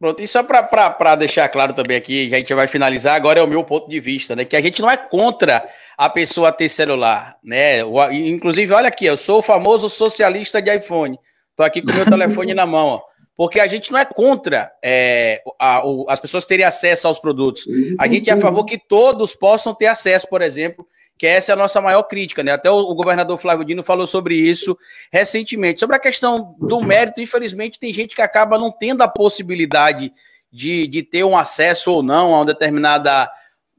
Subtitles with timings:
[0.00, 3.46] Pronto, e só para deixar claro também aqui, a gente vai finalizar, agora é o
[3.46, 4.46] meu ponto de vista, né?
[4.46, 5.62] Que a gente não é contra
[5.94, 7.80] a pessoa ter celular, né?
[8.10, 11.18] Inclusive, olha aqui, eu sou o famoso socialista de iPhone.
[11.54, 13.02] Tô aqui com o meu telefone na mão, ó.
[13.36, 17.66] Porque a gente não é contra é, a, o, as pessoas terem acesso aos produtos.
[17.98, 20.86] A gente é a favor que todos possam ter acesso, por exemplo,
[21.20, 22.50] que essa é a nossa maior crítica, né?
[22.50, 24.74] Até o, governador Flávio Dino falou sobre isso
[25.12, 25.78] recentemente.
[25.78, 30.14] Sobre a questão do mérito, infelizmente, tem gente que acaba não tendo a possibilidade
[30.50, 33.30] de, de ter um acesso ou não a um, determinada,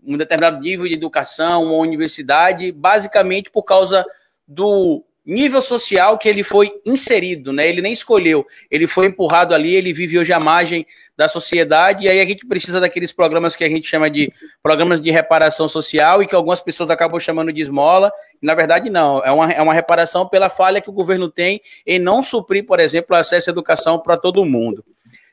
[0.05, 4.05] um determinado nível de educação, uma universidade, basicamente por causa
[4.48, 7.67] do nível social que ele foi inserido, né?
[7.67, 10.85] Ele nem escolheu, ele foi empurrado ali, ele vive hoje à margem
[11.16, 14.31] da sociedade, e aí a gente precisa daqueles programas que a gente chama de
[14.62, 18.12] programas de reparação social e que algumas pessoas acabam chamando de esmola.
[18.41, 21.99] Na verdade, não, é uma, é uma reparação pela falha que o governo tem em
[21.99, 24.84] não suprir, por exemplo, acesso à educação para todo mundo.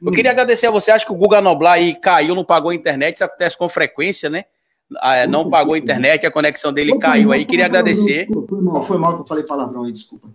[0.01, 2.75] Eu queria agradecer a você, acho que o Guga Noblar aí caiu, não pagou a
[2.75, 4.45] internet, isso acontece com frequência, né?
[4.97, 7.45] Ah, não pagou a internet, a conexão dele caiu aí.
[7.45, 8.27] Queria agradecer.
[8.49, 10.29] Foi mal, foi mal que eu falei palavrão aí, desculpa.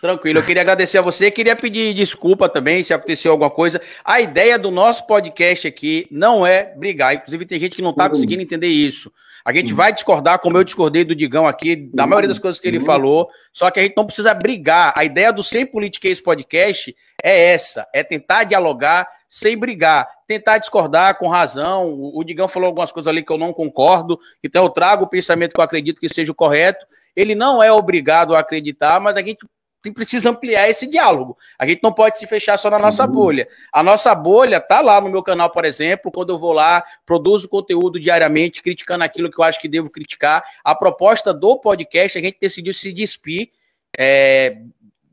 [0.00, 3.80] Tranquilo, eu queria agradecer a você, queria pedir desculpa também se aconteceu alguma coisa.
[4.04, 8.08] A ideia do nosso podcast aqui não é brigar, inclusive tem gente que não está
[8.08, 9.12] conseguindo entender isso.
[9.44, 12.68] A gente vai discordar, como eu discordei do Digão aqui, da maioria das coisas que
[12.68, 14.92] ele falou, só que a gente não precisa brigar.
[14.96, 21.18] A ideia do Sem Politiquês Podcast é essa, é tentar dialogar sem brigar, tentar discordar
[21.18, 21.92] com razão.
[21.92, 25.52] O Digão falou algumas coisas ali que eu não concordo, então eu trago o pensamento
[25.52, 26.86] que eu acredito que seja o correto.
[27.14, 29.46] Ele não é obrigado a acreditar, mas a gente
[29.94, 31.36] precisa ampliar esse diálogo.
[31.58, 33.12] A gente não pode se fechar só na nossa uhum.
[33.12, 33.48] bolha.
[33.72, 37.48] A nossa bolha tá lá no meu canal, por exemplo, quando eu vou lá, produzo
[37.48, 40.42] conteúdo diariamente, criticando aquilo que eu acho que devo criticar.
[40.64, 43.50] A proposta do podcast, a gente decidiu se despir
[43.96, 44.58] é,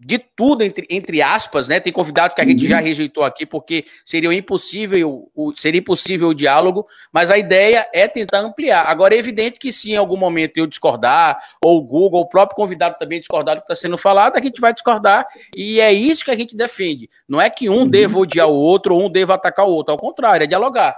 [0.06, 1.80] de tudo, entre, entre aspas, né?
[1.80, 2.70] Tem convidados que a gente uhum.
[2.70, 8.08] já rejeitou aqui, porque seria impossível, o, seria impossível o diálogo, mas a ideia é
[8.08, 8.84] tentar ampliar.
[8.84, 12.56] Agora, é evidente que se em algum momento eu discordar, ou o Google, o próprio
[12.56, 15.26] convidado também discordar do que está sendo falado, a gente vai discordar,
[15.56, 17.10] e é isso que a gente defende.
[17.28, 17.90] Não é que um uhum.
[17.90, 20.96] deva odiar o outro, ou um deva atacar o outro, ao contrário, é dialogar.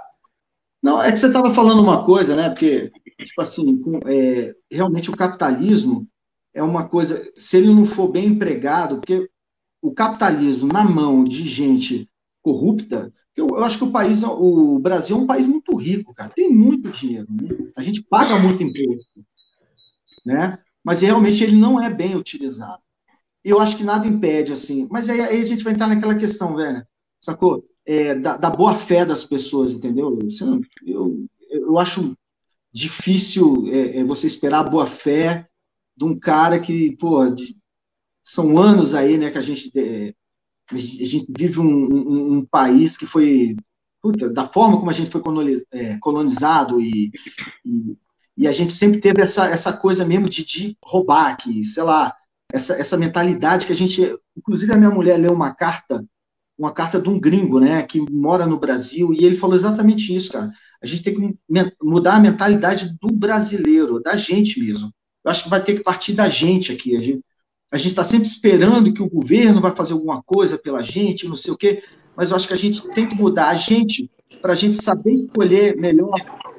[0.82, 2.50] Não, é que você estava falando uma coisa, né?
[2.50, 2.92] Porque,
[3.24, 6.06] tipo assim, é, realmente o capitalismo
[6.54, 9.28] é uma coisa, se ele não for bem empregado, porque
[9.80, 12.08] o capitalismo na mão de gente
[12.42, 16.32] corrupta, eu, eu acho que o país, o Brasil é um país muito rico, cara,
[16.34, 17.48] tem muito dinheiro, né?
[17.76, 19.24] a gente paga muito imposto,
[20.26, 20.58] né?
[20.82, 22.82] Mas realmente ele não é bem utilizado.
[23.44, 26.56] Eu acho que nada impede, assim, mas aí, aí a gente vai entrar naquela questão,
[26.56, 26.84] velho,
[27.20, 27.64] sacou?
[27.86, 30.18] É, da, da boa fé das pessoas, entendeu?
[30.86, 32.14] Eu, eu acho
[32.72, 35.48] difícil é, é, você esperar boa fé
[35.98, 37.56] de um cara que, pô, de,
[38.22, 40.14] são anos aí, né, que a gente, é,
[40.70, 43.56] a gente vive um, um, um, país que foi,
[44.00, 45.20] puta, da forma como a gente foi
[45.72, 47.10] é, colonizado e,
[47.64, 47.96] e,
[48.36, 52.14] e, a gente sempre teve essa, essa coisa mesmo de, de roubar aqui, sei lá,
[52.52, 56.04] essa, essa mentalidade que a gente, inclusive a minha mulher leu uma carta,
[56.56, 60.30] uma carta de um gringo, né, que mora no Brasil, e ele falou exatamente isso,
[60.30, 60.52] cara.
[60.80, 61.38] A gente tem que
[61.82, 64.92] mudar a mentalidade do brasileiro, da gente mesmo.
[65.28, 66.96] Eu acho que vai ter que partir da gente aqui.
[66.96, 67.22] A gente
[67.70, 71.52] a está sempre esperando que o governo vai fazer alguma coisa pela gente, não sei
[71.52, 71.82] o quê,
[72.16, 75.12] mas eu acho que a gente tem que mudar a gente para a gente saber
[75.12, 76.14] escolher melhor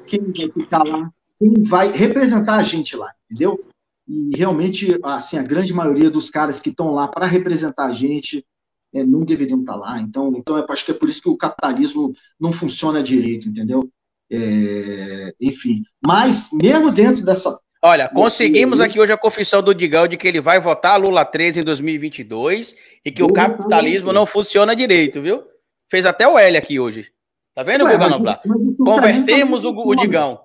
[0.06, 3.58] quem vai ficar lá, quem vai representar a gente lá, entendeu?
[4.06, 8.46] E realmente, assim, a grande maioria dos caras que estão lá para representar a gente
[8.94, 10.00] é, não deveriam estar tá lá.
[10.00, 13.90] Então, então, eu acho que é por isso que o capitalismo não funciona direito, entendeu?
[14.30, 20.18] É, enfim, mas mesmo dentro dessa Olha, conseguimos aqui hoje a confissão do Digão de
[20.18, 25.22] que ele vai votar Lula 13 em 2022 e que o capitalismo não funciona direito,
[25.22, 25.42] viu?
[25.90, 27.10] Fez até o L aqui hoje.
[27.54, 28.42] Tá vendo, Guga Noblar?
[28.84, 30.40] Convertemos o, o Digão.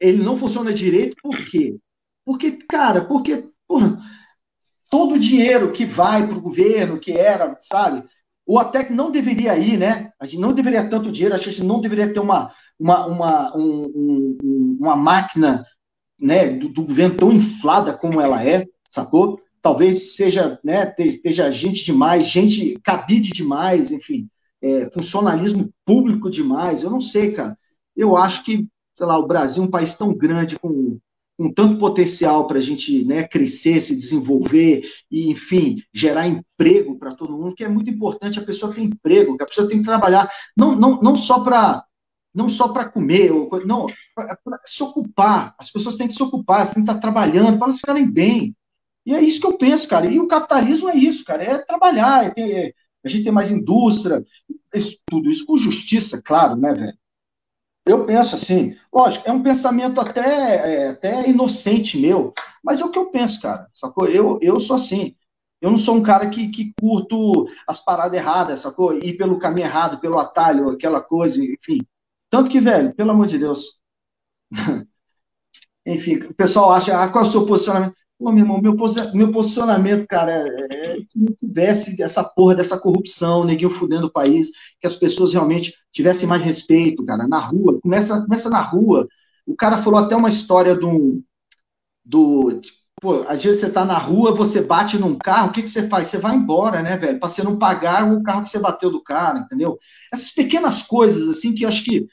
[0.00, 1.76] Ele não funciona direito por quê?
[2.24, 3.98] Porque, cara, porque porra,
[4.88, 8.04] todo o dinheiro que vai para o governo, que era, sabe?
[8.46, 10.12] Ou até que não deveria ir, né?
[10.18, 14.38] A gente não deveria tanto dinheiro, a gente não deveria ter uma, uma, uma, um,
[14.42, 15.64] um, uma máquina
[16.22, 19.40] né, do, do, governo tão inflada como ela é, sacou?
[19.60, 24.28] Talvez seja, né, esteja gente demais, gente cabide demais, enfim,
[24.62, 27.58] é, funcionalismo público demais, eu não sei, cara.
[27.96, 28.66] Eu acho que,
[28.96, 30.98] sei lá, o Brasil é um país tão grande, com,
[31.36, 37.14] com tanto potencial para a gente né, crescer, se desenvolver e, enfim, gerar emprego para
[37.14, 39.84] todo mundo, que é muito importante a pessoa ter emprego, que a pessoa tem que
[39.84, 41.84] trabalhar, não, não, não só para
[42.34, 43.30] não só para comer,
[43.66, 45.54] não, para se ocupar.
[45.58, 48.56] As pessoas têm que se ocupar, elas têm que estar trabalhando para elas ficarem bem.
[49.04, 50.10] E é isso que eu penso, cara.
[50.10, 52.72] E o capitalismo é isso, cara, é trabalhar, é ter, é,
[53.04, 54.24] a gente tem mais indústria.
[54.74, 56.98] isso, tudo isso com justiça, claro, né, velho?
[57.84, 62.32] Eu penso assim, lógico, é um pensamento até, é, até inocente meu,
[62.62, 64.06] mas é o que eu penso, cara, sacou?
[64.06, 65.16] Eu, eu sou assim,
[65.60, 68.96] eu não sou um cara que, que curto as paradas erradas, sacou?
[68.98, 71.78] Ir pelo caminho errado, pelo atalho, aquela coisa, enfim.
[72.32, 73.78] Tanto que, velho, pelo amor de Deus.
[75.86, 77.94] enfim, o pessoal acha, ah, qual é o seu posicionamento?
[78.18, 78.74] Pô, meu irmão, meu,
[79.12, 84.12] meu posicionamento, cara, é, é que não tivesse essa porra dessa corrupção, neguinho fudendo o
[84.12, 84.50] país,
[84.80, 87.78] que as pessoas realmente tivessem mais respeito, cara, na rua.
[87.82, 89.06] Começa, começa na rua.
[89.46, 91.22] O cara falou até uma história do.
[92.02, 92.62] do
[92.98, 95.86] pô, às vezes você tá na rua, você bate num carro, o que, que você
[95.88, 96.08] faz?
[96.08, 97.18] Você vai embora, né, velho?
[97.20, 99.78] Pra você não pagar o carro que você bateu do cara, entendeu?
[100.12, 102.06] Essas pequenas coisas, assim, que eu acho que,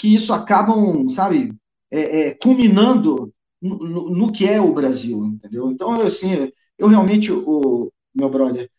[0.00, 1.54] que isso acabam, sabe,
[1.90, 3.30] é, é, culminando
[3.60, 5.70] no, no, que é o Brasil, entendeu?
[5.70, 8.70] Então, assim, eu realmente, o meu brother,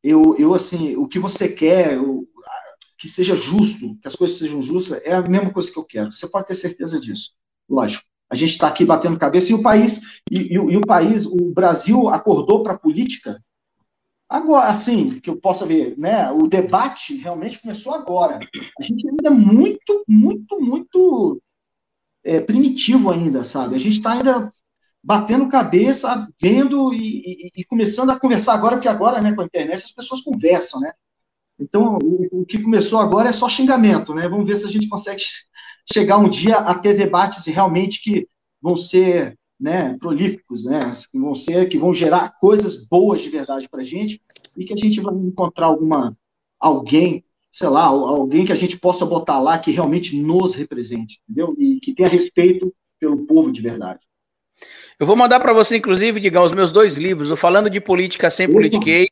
[0.00, 1.98] eu, eu assim, o que você quer,
[2.96, 6.12] que seja justo, que as coisas sejam justas, é a mesma coisa que eu quero.
[6.12, 7.32] Você pode ter certeza disso.
[7.68, 8.04] Lógico.
[8.30, 10.00] A gente está aqui batendo cabeça e o país,
[10.30, 13.42] e, e, e o país, o Brasil acordou para a política
[14.28, 16.30] agora, assim, que eu possa ver, né?
[16.30, 18.38] O debate realmente começou agora.
[18.78, 21.42] A gente ainda é muito, muito, muito
[22.24, 23.74] é, primitivo ainda, sabe?
[23.74, 24.52] A gente está ainda
[25.02, 29.44] batendo cabeça, vendo e, e, e, começando a conversar agora, porque agora, né, com a
[29.44, 30.92] internet, as pessoas conversam, né?
[31.58, 34.28] Então, o, o, que começou agora é só xingamento, né?
[34.28, 35.22] Vamos ver se a gente consegue
[35.92, 38.28] chegar um dia a ter debates realmente que
[38.60, 40.90] vão ser né, prolíficos, né?
[41.10, 44.20] Que vão ser, que vão gerar coisas boas de verdade para a gente
[44.56, 46.16] e que a gente vai encontrar alguma
[46.58, 51.54] alguém sei lá, alguém que a gente possa botar lá que realmente nos represente, entendeu?
[51.58, 54.00] E que tenha respeito pelo povo de verdade.
[54.98, 58.30] Eu vou mandar para você, inclusive, Digão, os meus dois livros, o Falando de Política
[58.30, 59.08] Sem Politiquei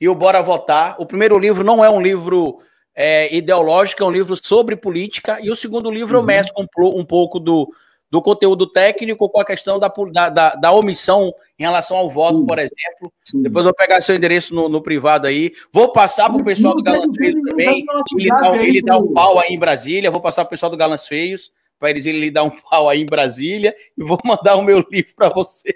[0.00, 0.96] e o Bora Votar.
[0.98, 2.58] O primeiro livro não é um livro
[2.94, 6.22] é, ideológico, é um livro sobre política, e o segundo livro uhum.
[6.22, 7.68] eu mesclo um, um pouco do,
[8.14, 9.92] do conteúdo técnico com a questão da,
[10.28, 12.46] da, da omissão em relação ao voto, Sim.
[12.46, 13.12] por exemplo.
[13.24, 13.42] Sim.
[13.42, 15.52] Depois eu vou pegar seu endereço no, no privado aí.
[15.72, 17.84] Vou passar para o pessoal do Galãs Feios também.
[18.16, 20.12] Ele dá, ele dá um pau aí em Brasília.
[20.12, 23.00] Vou passar para o pessoal do Galãs Feios para eles ele dar um pau aí
[23.00, 23.74] em Brasília.
[23.98, 25.74] E vou mandar o meu livro para você.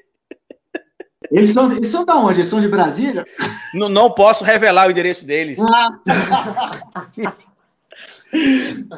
[1.32, 2.38] Eles são, eles são da onde?
[2.38, 3.25] Eles são de Brasília?
[3.75, 5.58] Não, não posso revelar o endereço deles.
[5.58, 7.35] Ah.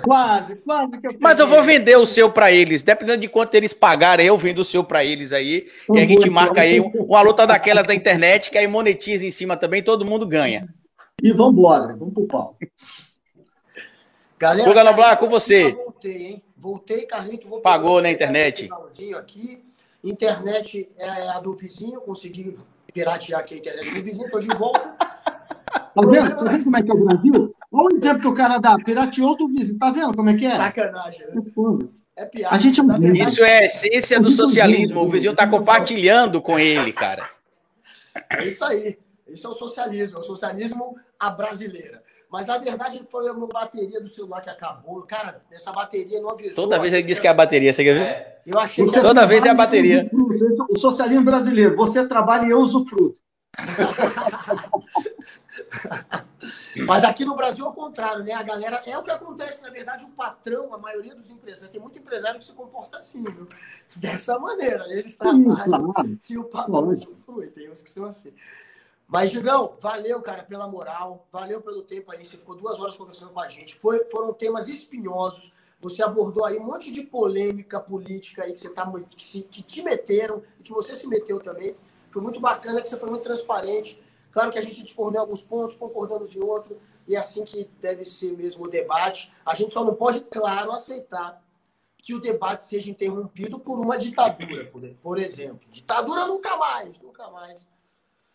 [0.03, 3.55] quase, quase que eu Mas eu vou vender o seu para eles, dependendo de quanto
[3.55, 5.69] eles pagarem, eu vendo o seu para eles aí.
[5.89, 9.57] e a gente marca aí uma luta daquelas da internet que aí monetiza em cima
[9.57, 10.69] também, todo mundo ganha.
[11.23, 12.57] E vamos embora, vamos pro pau.
[14.39, 15.73] Galera, Guga Noblar, com você.
[15.73, 16.43] Voltei, hein?
[16.57, 17.47] Voltei, Carlito.
[17.47, 18.69] Vou Pagou na internet.
[19.17, 19.63] Aqui.
[20.03, 22.57] Internet é a do vizinho, consegui
[22.93, 25.10] piratear aqui a internet do vizinho, tô de volta.
[25.95, 26.37] Tá vendo?
[26.37, 27.55] Tá vendo como é que é o Brasil?
[27.73, 28.77] Olha o exemplo que o cara dá.
[28.77, 29.79] Pirateou do vizinho.
[29.79, 30.57] Tá vendo como é que é?
[30.57, 31.27] Sacanagem.
[31.27, 31.89] Né?
[32.17, 32.55] É piada.
[32.55, 35.01] A gente é um Isso é a essência do socialismo.
[35.01, 37.29] O vizinho tá compartilhando com ele, cara.
[38.31, 38.99] É isso aí.
[39.27, 40.19] Isso é o socialismo.
[40.19, 42.03] É o socialismo à brasileira.
[42.31, 45.03] Mas na verdade foi a minha bateria do celular que acabou.
[45.03, 46.55] Cara, essa bateria não avisou.
[46.55, 48.03] Toda vez ele diz que é a bateria, você quer ver?
[48.03, 48.41] É.
[48.47, 50.09] Eu achei que Toda vez é a bateria.
[50.69, 51.75] O socialismo brasileiro.
[51.77, 53.19] Você trabalha e eu uso fruto.
[56.87, 58.33] Mas aqui no Brasil é o contrário, né?
[58.33, 58.83] A galera.
[58.87, 62.39] É o que acontece, na verdade, o patrão, a maioria dos empresários, tem muito empresário
[62.39, 63.47] que se comporta assim, viu?
[63.97, 64.85] Dessa maneira.
[64.93, 65.95] Eles trabalham
[66.29, 67.49] e o patrão usufrui.
[67.49, 68.33] Tem uns que são assim.
[69.07, 72.25] Mas, Gigão, valeu, cara, pela moral, valeu pelo tempo aí.
[72.25, 73.75] Você ficou duas horas conversando com a gente.
[73.75, 75.53] Foi, foram temas espinhosos.
[75.81, 79.63] Você abordou aí um monte de polêmica política aí que, você tá, que, se, que
[79.63, 81.75] te meteram e que você se meteu também.
[82.11, 84.01] Foi muito bacana que você foi muito transparente.
[84.31, 87.69] Claro que a gente discordou em alguns pontos, concordamos em outros, e é assim que
[87.81, 89.33] deve ser mesmo o debate.
[89.45, 91.43] A gente só não pode, claro, aceitar
[91.99, 95.61] que o debate seja interrompido por uma ditadura, por, por exemplo.
[95.71, 97.69] Ditadura nunca mais, nunca mais.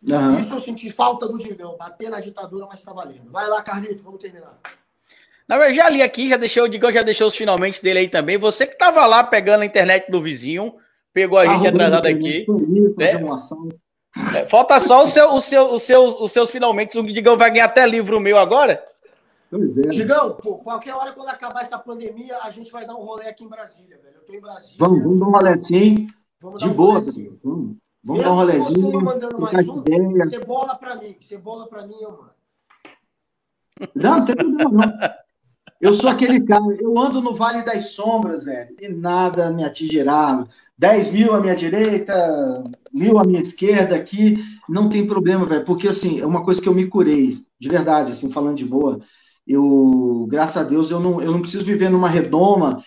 [0.07, 0.39] Uhum.
[0.39, 3.31] Isso eu senti falta do Digão, bater na ditadura, mas está valendo.
[3.31, 4.59] Vai lá, Carlito, vamos terminar.
[5.47, 8.09] Na verdade, já li aqui, já deixou, o Digão já deixou os finalmente dele aí
[8.09, 8.37] também.
[8.37, 10.75] Você que estava lá pegando a internet do vizinho,
[11.13, 12.45] pegou a gente atrasado aqui.
[12.97, 13.13] Né?
[14.33, 16.97] É, falta só o seu, o seu, os, seus, os seus finalmente.
[16.97, 18.81] O Digão vai ganhar até livro meu agora.
[19.51, 19.89] É.
[19.89, 23.43] Digão, pô, qualquer hora quando acabar essa pandemia, a gente vai dar um rolê aqui
[23.43, 24.15] em Brasília, velho.
[24.15, 24.77] Eu tô em Brasília.
[24.79, 26.07] Vamos, vamos dar um rolezinho.
[26.41, 28.91] Vamos de um boa, Vamos, vamos dar um rolezinho.
[28.91, 31.15] Você mandando mais um, você bola pra mim.
[31.19, 32.35] Você bola pra mim, eu mando.
[33.93, 35.24] Não, não tem problema, não.
[35.85, 40.43] Eu sou aquele cara, eu ando no Vale das Sombras, velho, e nada me atingirá.
[40.75, 44.35] 10 mil à minha direita, mil à minha esquerda aqui,
[44.67, 48.13] não tem problema, velho, porque assim, é uma coisa que eu me curei, de verdade,
[48.13, 48.99] assim, falando de boa.
[49.47, 52.83] Eu, graças a Deus, eu não, eu não preciso viver numa redoma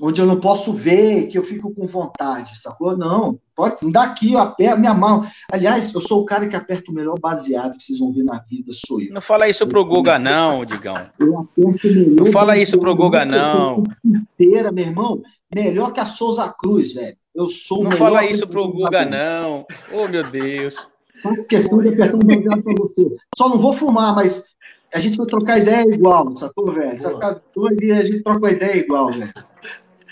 [0.00, 2.96] onde eu não posso ver, que eu fico com vontade, sacou?
[2.96, 5.26] Não, pode me dá aqui, eu aperto minha mão.
[5.52, 8.38] Aliás, eu sou o cara que aperta o melhor baseado que vocês vão ver na
[8.38, 9.12] vida, sou eu.
[9.12, 10.96] Não fala isso pro Guga, não, Digão.
[11.20, 12.24] Eu aperto o melhor.
[12.24, 13.84] Não fala isso pro Guga, não.
[14.04, 15.22] Inteira, meu irmão,
[15.54, 17.16] melhor que a Souza Cruz, velho.
[17.34, 19.66] Eu sou Não fala isso pro Guga, não.
[19.92, 20.74] Oh, meu Deus.
[21.22, 23.16] Só questão de apertar baseado pra você.
[23.36, 24.46] Só não vou fumar, mas
[24.92, 27.00] a gente vai trocar ideia igual, sacou, velho?
[27.00, 29.32] Vai ficar doido e a gente troca ideia igual, velho.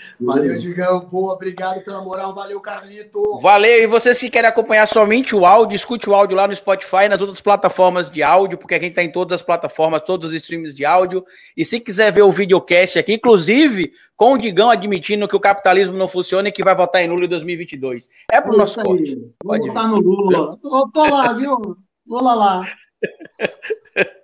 [0.19, 1.01] Valeu, Digão.
[1.01, 2.33] Boa, obrigado pela moral.
[2.33, 3.39] Valeu, Carlito.
[3.39, 3.83] Valeu.
[3.83, 7.21] E vocês que querem acompanhar somente o áudio, escute o áudio lá no Spotify, nas
[7.21, 10.73] outras plataformas de áudio, porque a gente está em todas as plataformas, todos os streams
[10.73, 11.25] de áudio.
[11.55, 15.97] E se quiser ver o videocast aqui, inclusive com o Digão admitindo que o capitalismo
[15.97, 18.09] não funciona e que vai votar em Lula em 2022.
[18.31, 19.17] É pro é nosso corte.
[19.41, 20.57] Pode votar no Lula.
[20.61, 21.77] Tô, tô lá, viu?
[22.05, 22.67] Lula lá.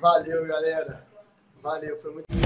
[0.00, 1.00] Valeu, galera.
[1.62, 2.39] Valeu, foi muito